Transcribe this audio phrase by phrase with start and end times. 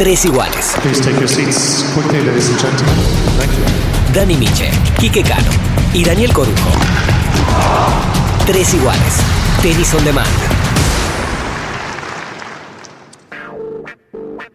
[0.00, 0.76] Tres iguales.
[0.80, 2.94] Please take your seats quickly, ladies and gentlemen.
[3.36, 4.14] Thank you.
[4.14, 5.50] Dani Miche, Quique Cano
[5.92, 6.70] y Daniel Corujo.
[8.46, 9.20] Tres iguales.
[9.60, 10.26] Tenis on demand.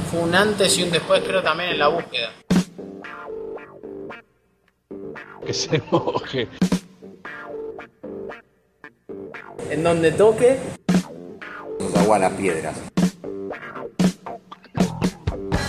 [0.10, 2.32] Fue un antes y un después, creo también en la búsqueda.
[5.46, 6.48] que se moje.
[9.70, 10.58] En donde toque,
[11.80, 12.95] nos agua las piedras.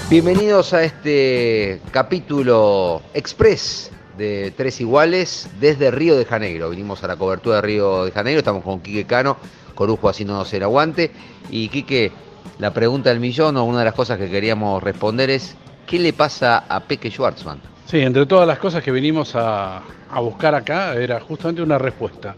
[0.08, 6.70] Bienvenidos a este capítulo express de Tres Iguales desde Río de Janeiro.
[6.70, 9.36] Vinimos a la cobertura de Río de Janeiro, estamos con Quique Cano,
[9.74, 11.10] Corujo haciéndonos el aguante.
[11.50, 12.12] Y Quique,
[12.60, 15.56] la pregunta del millón o una de las cosas que queríamos responder es,
[15.88, 17.60] ¿qué le pasa a Peque Schwartzman?
[17.86, 22.36] Sí, entre todas las cosas que vinimos a, a buscar acá era justamente una respuesta.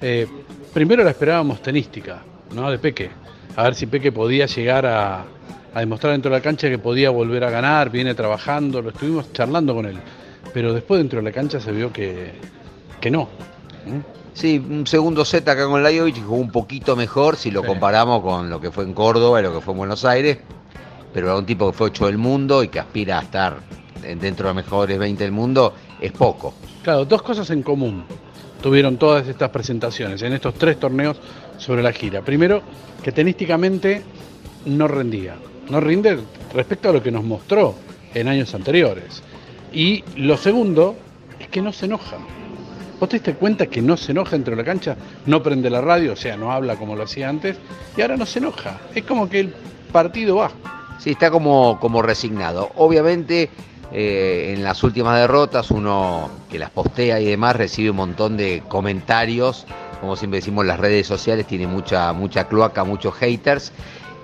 [0.00, 0.28] Eh,
[0.72, 2.22] primero la esperábamos tenística,
[2.54, 2.70] ¿no?
[2.70, 3.10] De Peque.
[3.56, 5.24] A ver si Peque podía llegar a,
[5.78, 9.32] a demostrar dentro de la cancha que podía volver a ganar, viene trabajando, lo estuvimos
[9.32, 9.96] charlando con él.
[10.52, 12.32] Pero después dentro de la cancha se vio que,
[13.00, 13.28] que no.
[14.34, 17.66] Sí, un segundo set acá con Lajovic jugó un poquito mejor si lo Sí.
[17.66, 20.38] comparamos con lo que fue en Córdoba y lo que fue en Buenos Aires.
[21.12, 23.56] Pero era un tipo que fue 8 del mundo y que aspira a estar
[24.02, 26.54] dentro de los mejores 20 del mundo, es poco.
[26.84, 28.04] Claro, dos cosas en común
[28.62, 31.16] tuvieron todas estas presentaciones en estos tres torneos
[31.56, 32.22] sobre la gira.
[32.22, 32.62] Primero,
[33.02, 34.02] que tenísticamente
[34.66, 35.34] no rendía.
[35.70, 36.18] No rinde
[36.54, 37.74] respecto a lo que nos mostró
[38.14, 39.22] en años anteriores.
[39.72, 40.96] Y lo segundo
[41.38, 42.16] es que no se enoja.
[42.98, 44.96] ¿Vos te diste cuenta que no se enoja dentro de la cancha?
[45.26, 47.56] No prende la radio, o sea, no habla como lo hacía antes,
[47.96, 48.80] y ahora no se enoja.
[48.94, 49.54] Es como que el
[49.92, 50.50] partido va.
[50.98, 52.72] Sí, está como, como resignado.
[52.74, 53.50] Obviamente,
[53.92, 58.64] eh, en las últimas derrotas, uno que las postea y demás recibe un montón de
[58.66, 59.66] comentarios.
[60.00, 63.72] Como siempre decimos, las redes sociales tienen mucha, mucha cloaca, muchos haters.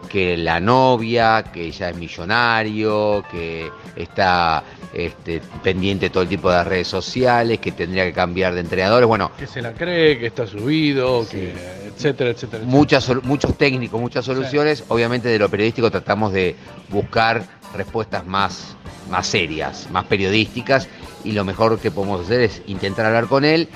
[0.09, 6.51] Que la novia, que ya es millonario, que está este, pendiente de todo el tipo
[6.51, 9.07] de redes sociales, que tendría que cambiar de entrenadores.
[9.09, 11.31] Bueno, Que se la cree, que está subido, Sí.
[11.33, 11.49] que
[11.89, 12.31] etcétera, etcétera.
[12.31, 12.65] etcétera.
[12.65, 14.85] muchas, muchos técnicos, muchas soluciones.
[14.89, 16.55] Obviamente de lo periodístico tratamos de
[16.89, 17.45] buscar
[17.75, 18.77] respuestas más,
[19.11, 20.89] más serias, más periodísticas
[21.25, 23.69] y lo mejor que podemos hacer es intentar hablar con él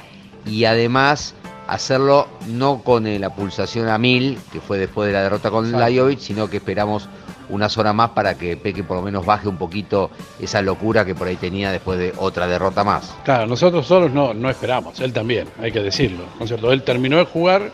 [0.47, 1.34] y además
[1.69, 5.67] hacerlo no con eh, la pulsación a mil, que fue después de la derrota con
[5.67, 5.87] Exacto.
[5.87, 7.09] Lajovic, sino que esperamos
[7.51, 11.15] unas horas más para que Peque por lo menos baje un poquito esa locura que
[11.15, 13.15] por ahí tenía después de otra derrota más.
[13.25, 16.73] Claro, nosotros solos no, no esperamos, él también, hay que decirlo, ¿no es cierto?
[16.73, 17.71] Él terminó de jugar,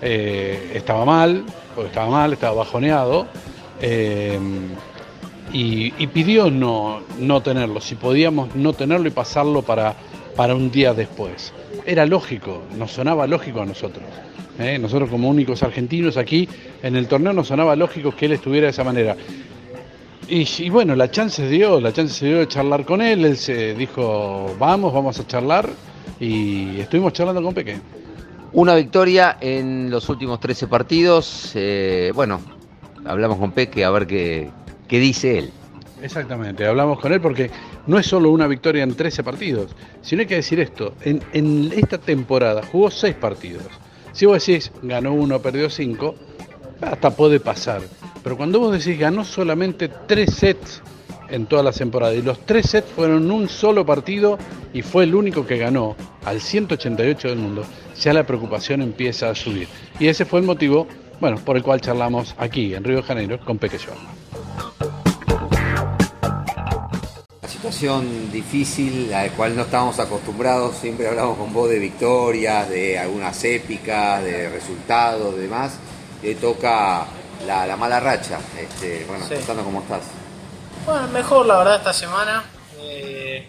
[0.00, 3.26] eh, estaba mal, porque estaba mal, estaba bajoneado,
[3.80, 4.38] eh,
[5.52, 9.94] y, y pidió no, no tenerlo, si podíamos no tenerlo y pasarlo para,
[10.36, 11.52] para un día después.
[11.84, 14.04] Era lógico, nos sonaba lógico a nosotros.
[14.58, 14.78] ¿eh?
[14.78, 16.48] Nosotros como únicos argentinos aquí
[16.82, 19.16] en el torneo nos sonaba lógico que él estuviera de esa manera.
[20.28, 23.36] Y, bueno, la chance se dio, la chance se dio de charlar con él, él
[23.36, 25.68] se dijo, vamos, vamos a charlar,
[26.20, 27.78] y estuvimos charlando con Peque.
[28.52, 31.52] Una victoria en los últimos 13 partidos.
[31.54, 32.40] eh, bueno,
[33.04, 34.48] hablamos con Peque a ver qué,
[34.88, 35.52] qué dice él.
[36.02, 37.48] Exactamente, hablamos con él porque
[37.86, 39.70] no es solo una victoria en 13 partidos,
[40.00, 43.68] sino hay que decir esto, en, esta temporada jugó 6 partidos.
[44.12, 46.14] Si vos decís ganó uno, perdió 5,
[46.80, 47.82] hasta puede pasar.
[48.24, 50.82] Pero cuando vos decís ganó solamente 3 sets
[51.30, 54.38] en toda la temporada y los 3 sets fueron un solo partido
[54.74, 57.64] y fue el único que ganó al 188 del mundo,
[58.00, 59.68] ya la preocupación empieza a subir.
[60.00, 60.88] Y ese fue el motivo,
[61.20, 63.78] bueno, por el cual charlamos aquí en Río de Janeiro con Peque.
[67.86, 72.96] Situación difícil a la cual no estábamos acostumbrados, siempre hablamos con vos de victorias, de
[72.96, 75.78] algunas épicas, de resultados, de demás.
[76.22, 77.04] Hoy toca
[77.44, 78.38] la, la mala racha.
[78.56, 79.34] Este, bueno, Sí.
[79.34, 80.02] contando cómo estás.
[80.86, 82.44] bueno, mejor la verdad esta semana.
[82.78, 83.48] Eh,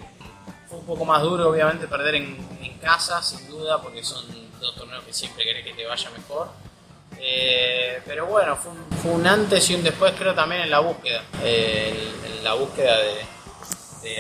[0.68, 4.26] fue un poco más duro, obviamente, perder en, en casa, sin duda, porque son
[4.60, 6.48] dos torneos que siempre querés que te vaya mejor.
[7.20, 10.80] Eh, pero bueno, fue un, fue un antes y un después, creo también en la
[10.80, 11.22] búsqueda.
[11.44, 11.94] Eh,
[12.26, 13.43] en, en la búsqueda de,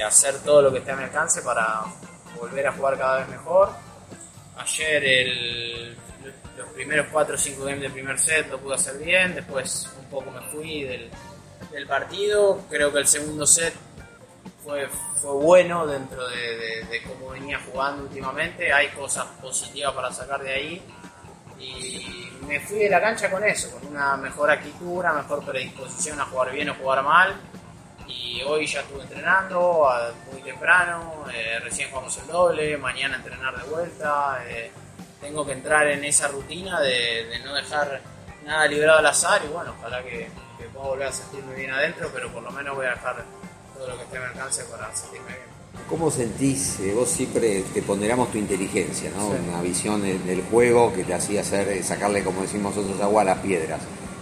[0.05, 1.81] hacer todo lo que esté a mi alcance para
[2.39, 3.69] volver a jugar cada vez mejor.
[4.57, 5.97] Ayer el-
[6.57, 10.05] los primeros 4 o 5 games del primer set lo pude hacer bien, después un
[10.05, 11.09] poco me fui del,
[11.71, 12.61] del partido.
[12.69, 13.73] Creo que el segundo set
[14.63, 14.87] fue,
[15.21, 18.71] fue bueno dentro de, de- de cómo venía jugando últimamente.
[18.71, 20.83] Hay cosas positivas para sacar de ahí.
[21.59, 26.19] Y me fui de la cancha con eso, con una mejor actitud, una mejor predisposición
[26.19, 27.35] a jugar bien o jugar mal.
[28.07, 33.55] Y hoy ya estuve entrenando a- muy temprano, eh, recién jugamos el doble, mañana entrenar
[33.57, 34.43] de vuelta.
[34.47, 34.71] eh,
[35.21, 38.01] tengo que entrar en esa rutina de, de no dejar
[38.45, 40.27] nada librado al azar y bueno, ojalá que,
[40.57, 43.23] que pueda volver a sentirme bien adentro, pero por lo menos voy a dejar
[43.73, 45.53] todo lo que esté a mi alcance para sentirme bien.
[45.89, 46.77] ¿Cómo sentís?
[46.81, 49.27] eh, vos siempre te ponderamos tu inteligencia, ¿no?
[49.27, 53.25] Una visión de- del juego que te hacía hacer, sacarle, como decimos nosotros, agua a
[53.25, 53.79] las piedras.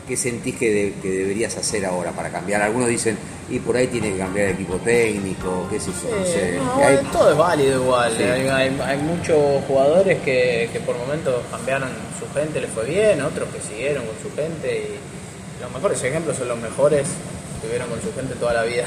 [0.08, 2.62] ¿Qué sentís que, de- que deberías hacer ahora para cambiar?
[2.62, 3.18] Algunos dicen,
[3.50, 6.58] y por ahí tiene que cambiar el equipo técnico, qué sé yo, no sé.
[6.58, 8.14] No, Que hay- todo es válido igual.
[8.18, 8.24] Sí.
[8.24, 11.90] Hay, hay- hay muchos jugadores que, que por momentos cambiaron
[12.20, 14.68] su gente, les fue bien, otros que siguieron con su gente
[14.98, 18.86] y los mejores ejemplos son los mejores que estuvieron con su gente toda la vida.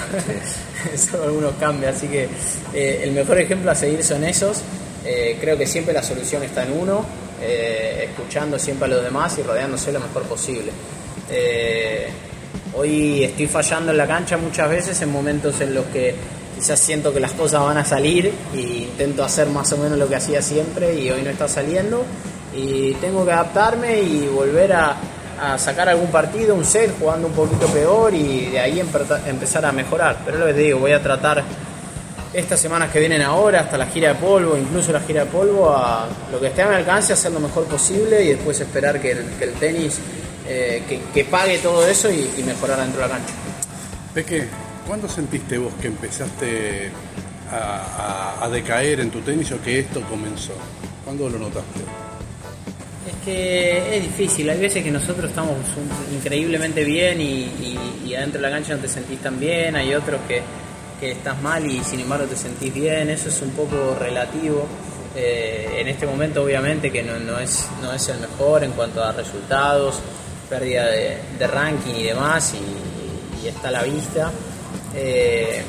[0.97, 2.29] Solo algunos cambian, así que
[2.75, 4.61] eh, el mejor ejemplo a seguir son esos.
[5.07, 7.05] Eh, creo que siempre la solución está en uno,
[7.43, 10.73] eh, escuchando siempre a los demás y rodeándose lo mejor posible.
[11.31, 12.09] Eh,
[12.77, 16.13] Hoy estoy fallando en la cancha muchas veces en momentos en los que
[16.57, 20.09] quizás siento que las cosas van a salir e intento hacer más o menos lo
[20.09, 22.05] que hacía siempre y hoy no está saliendo
[22.53, 24.97] y tengo que adaptarme y volver a,
[25.57, 29.71] sacar algún partido, un set jugando un poquito peor y de ahí empe- empezar a
[29.71, 30.19] mejorar.
[30.25, 31.45] Pero lo que te digo, voy a tratar
[32.33, 35.71] estas semanas que vienen ahora, hasta la gira de polvo, incluso la gira de polvo,
[35.71, 39.13] a lo que esté a mi alcance, hacer lo mejor posible y después esperar que
[39.13, 40.01] el tenis
[40.47, 43.33] eh, que, que pague todo eso y, y mejorar dentro de la cancha.
[44.13, 44.47] Peque,
[44.87, 46.91] ¿cuándo sentiste vos que empezaste
[47.51, 50.53] a, a- a decaer en tu tenis o que esto comenzó?
[51.05, 51.81] ¿Cuándo lo notaste?
[53.07, 55.53] Es que es difícil, hay veces que nosotros estamos
[56.15, 59.95] increíblemente bien y, y- y adentro de la cancha no te sentís tan bien, hay
[59.95, 60.41] otros que,
[61.01, 64.67] que estás mal y sin embargo te sentís bien, eso es un poco relativo.
[65.17, 69.05] Eh, en este momento obviamente que no, no es, no es el mejor en cuanto
[69.05, 70.01] a resultados,
[70.49, 74.31] pérdida de, ranking y demás y, está a la vista.
[74.95, 75.63] Eh,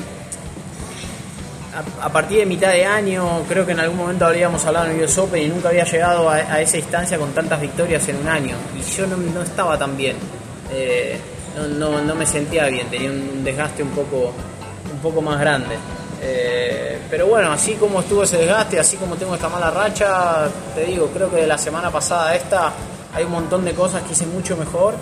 [2.01, 5.03] a, partir de mitad de año, creo que en algún momento habríamos hablado en el
[5.03, 8.55] US Open y nunca había llegado a, esa instancia con tantas victorias en un año.
[8.79, 10.15] Y yo no, no estaba tan bien.
[10.71, 11.19] Eh,
[11.77, 14.33] no, no- me sentía bien, tenía un, desgaste un poco,
[14.93, 15.75] un poco más grande.
[16.21, 20.85] Eh, pero bueno, así como estuvo ese desgaste, así como tengo esta mala racha, te
[20.85, 22.71] digo, creo que de la semana pasada esta
[23.15, 24.93] hay un montón de cosas que hice mucho mejor.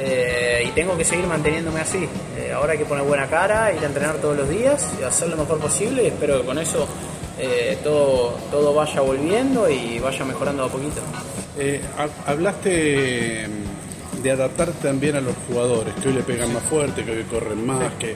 [0.00, 2.06] Eh, y tengo que seguir manteniéndome así.
[2.36, 5.28] Eh, ahora hay que poner buena cara, ir a entrenar todos los días y hacer
[5.28, 6.86] lo mejor posible y espero que con eso
[7.36, 11.00] eh, todo, todo vaya volviendo y vaya mejorando a poquito.
[11.98, 17.04] Ha- hablaste mm, de adaptar también a los jugadores, que hoy le pegan más fuerte,
[17.04, 18.14] que hoy corren más, que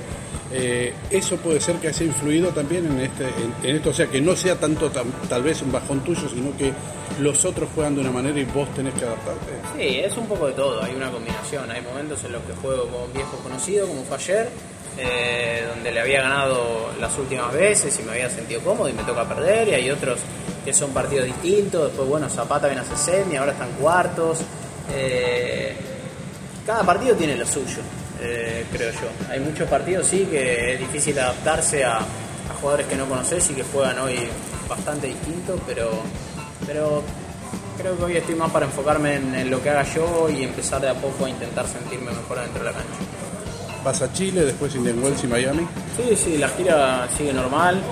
[0.52, 4.06] eh, eso puede ser que haya influido también en este, en, en esto, o sea,
[4.06, 4.90] que no sea tanto
[5.28, 6.72] tal vez un bajón tuyo, sino que
[7.20, 9.52] los otros juegan de una manera y vos tenés que adaptarte.
[9.76, 11.70] Sí, es un poco de todo, hay una combinación.
[11.70, 14.48] Hay momentos en los que juego con viejos conocidos, como fue ayer,
[14.98, 19.02] eh, donde le había ganado las últimas veces y me había sentido cómodo y me
[19.04, 20.20] toca perder, y hay otros
[20.64, 21.88] que son partidos distintos.
[21.88, 24.38] Después, bueno, Zapata viene a semi, ahora están cuartos.
[24.94, 25.74] Eh,
[26.66, 27.78] cada partido tiene lo suyo,
[28.22, 29.08] eh, creo yo.
[29.30, 33.54] Hay muchos partidos, sí, que es difícil adaptarse a, a jugadores que no conoces y
[33.54, 34.28] que juegan hoy
[34.68, 35.90] bastante distintos, pero,
[36.66, 37.02] pero
[37.76, 40.80] creo que hoy estoy más para enfocarme en, en lo que haga yo y empezar
[40.80, 43.00] de a poco a intentar sentirme mejor dentro de la cancha.
[43.84, 45.66] Vas a Chile, después Indian Wells y Miami.
[45.96, 47.82] Sí, sí, la gira sigue normal.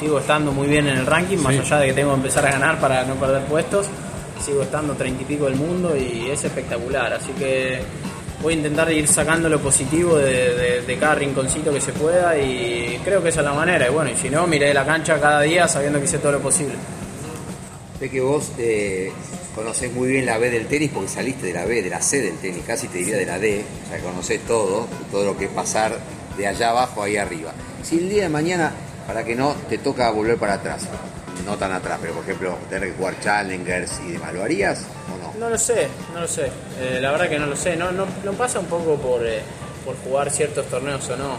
[0.00, 2.52] Sigo estando muy bien en el ranking, más allá de que tengo que empezar a
[2.52, 3.86] ganar para no perder puestos.
[4.44, 7.12] Sigo estando treinta y pico del mundo y es espectacular.
[7.12, 7.80] Así que
[8.42, 13.22] voy a intentar ir sacando lo positivo de, cada rinconcito que se pueda y creo
[13.22, 13.88] que esa es la manera.
[13.88, 16.40] Y bueno, y si no, miré la cancha cada día sabiendo que hice todo lo
[16.40, 16.74] posible.
[17.98, 19.10] Sé que vos eh,
[19.54, 22.20] conocés muy bien la B del tenis porque saliste de la B, de la C
[22.20, 25.46] del tenis, casi te diría de la D, o sea, conocés todo, todo lo que
[25.46, 25.96] es pasar
[26.36, 27.52] de allá abajo ahí arriba.
[27.82, 28.72] Si el día de mañana,
[29.06, 30.86] para que no te toca volver para atrás,
[31.44, 35.34] no tan atrás, pero por ejemplo, tener que jugar Challengers y demás, ¿lo o no?
[35.38, 36.50] No lo sé, no lo sé.
[36.80, 37.76] Eh, la verdad que no lo sé.
[37.76, 39.40] No, no, no pasa un poco por, eh,
[39.84, 41.36] por jugar ciertos torneos o no.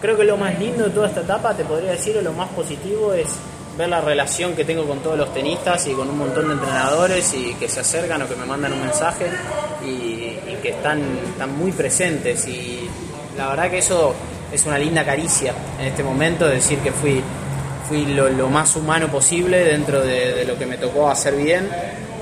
[0.00, 2.48] Creo que lo más lindo de toda esta etapa, te podría decir, o lo más
[2.50, 3.28] positivo es
[3.76, 7.34] ver la relación que tengo con todos los tenistas y con un montón de entrenadores
[7.34, 9.26] y que se acercan o que me mandan un mensaje
[9.84, 11.00] y, y que están,
[11.32, 12.46] están muy presentes.
[12.46, 12.88] Y
[13.36, 14.14] la verdad que eso
[14.52, 17.22] es una linda caricia en este momento, decir que fui
[17.88, 21.68] fui lo, lo más humano posible dentro de, de lo que me tocó hacer bien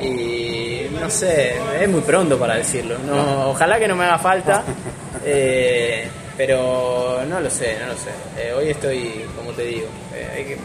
[0.00, 2.96] y no sé, es muy pronto para decirlo.
[3.06, 4.62] No, ojalá que no me haga falta,
[5.24, 8.10] eh, pero no lo sé, no lo sé.
[8.38, 10.58] Eh, hoy estoy, como te digo, eh, hay que-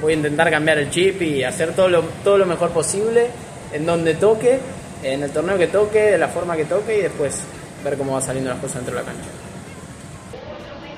[0.00, 3.28] voy a intentar cambiar el chip y hacer todo lo, todo lo mejor posible
[3.72, 4.58] en donde toque,
[5.02, 7.40] en el torneo que toque, de la forma que toque y después
[7.84, 9.28] ver cómo va saliendo las cosas dentro de la cancha.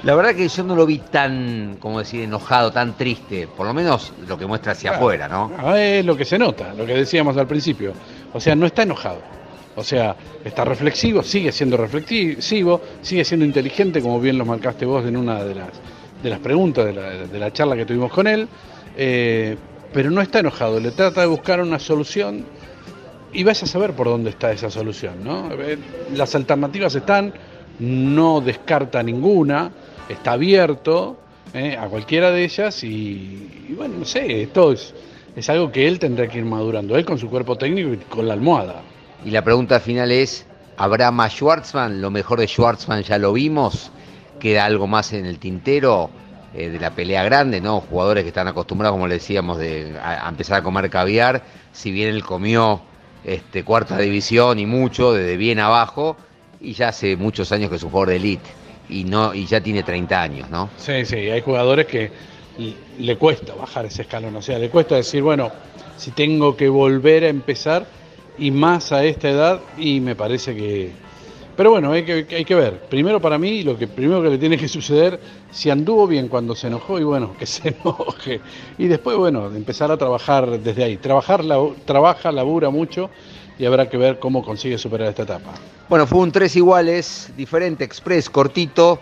[0.06, 3.74] La verdad que yo no lo vi tan, como decir, enojado, tan triste, por lo
[3.74, 5.02] menos lo que muestra hacia Claro.
[5.04, 5.50] afuera, ¿no?
[5.58, 7.92] Ah, es lo que se nota, lo que decíamos al principio.
[8.32, 9.18] O sea, no está enojado.
[9.74, 15.04] O sea, está reflexivo, sigue siendo reflexivo, sigue siendo inteligente, como bien lo marcaste vos
[15.04, 15.70] en una de las,
[16.22, 18.46] de las preguntas de la, de la charla que tuvimos con él,
[18.96, 19.56] eh,
[19.92, 22.44] pero no está enojado, le trata de buscar una solución
[23.32, 25.24] y vaya a saber por dónde está esa solución.
[25.24, 25.48] ¿no?
[25.52, 25.76] Eh,
[26.14, 27.34] Las alternativas están,
[27.80, 29.72] no descarta ninguna,
[30.08, 31.16] está abierto
[31.54, 34.94] eh, a cualquiera de ellas y, bueno, no sé, esto es,
[35.34, 38.26] es algo que él tendrá que ir madurando, él con su cuerpo técnico y con
[38.26, 38.82] la almohada.
[39.24, 40.46] Y la pregunta final es,
[40.76, 42.00] ¿habrá más Schwartzman?
[42.00, 43.90] Lo mejor de Schwartzman ya lo vimos.
[44.38, 46.10] ¿Queda algo más en el tintero
[46.54, 47.60] eh, de la pelea grande?
[47.60, 47.80] ¿no?
[47.80, 51.42] Jugadores que están acostumbrados, como le decíamos, de, a, a empezar a comer caviar.
[51.72, 52.82] Si bien él comió
[53.24, 56.16] este, cuarta división y mucho, desde bien abajo,
[56.60, 58.48] y ya hace muchos años que es un jugador de elite.
[58.88, 60.70] Y, no, y ya tiene 30 años, ¿no?
[60.76, 62.10] Sí, sí, hay jugadores que
[62.98, 65.50] le cuesta bajar ese escalón, o sea, le cuesta decir, bueno,
[65.96, 67.86] si tengo que volver a empezar
[68.38, 70.90] y más a esta edad, y me parece que...
[71.56, 72.80] Pero bueno, hay que, hay que ver.
[72.82, 75.18] Primero para mí, lo que primero que le tiene que suceder,
[75.50, 78.40] si anduvo bien cuando se enojó, y bueno, que se enoje.
[78.76, 80.98] Y después, bueno, empezar a trabajar desde ahí.
[80.98, 83.08] Trabajar, la, trabaja, labura mucho,
[83.58, 85.52] y habrá que ver cómo consigue superar esta etapa.
[85.88, 89.00] Bueno, fue un tres iguales, diferente, express, cortito,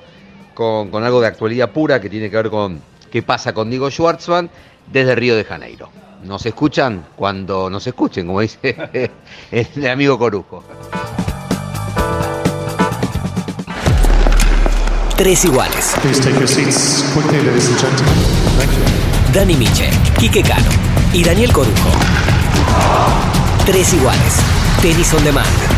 [0.54, 2.80] con, con algo de actualidad pura que tiene que ver con
[3.10, 4.50] qué pasa con Diego Schwartzman
[4.92, 5.88] desde Río de Janeiro.
[6.24, 9.10] Nos escuchan cuando nos escuchen, como dice
[9.50, 10.62] el amigo Corujo.
[15.16, 15.94] Tres iguales.
[19.32, 20.70] Dani Miche, Quique Cano
[21.12, 21.90] y Daniel Corujo.
[23.66, 24.34] Tres iguales.
[24.82, 25.73] Tenis on demand.